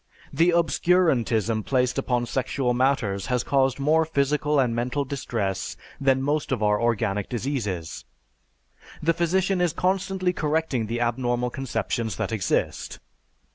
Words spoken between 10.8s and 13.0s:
the abnormal conceptions that exist.